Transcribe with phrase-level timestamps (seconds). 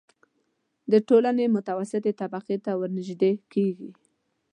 [0.91, 3.89] د ټولنې متوسطې طبقې ته ورنژدې کېږي.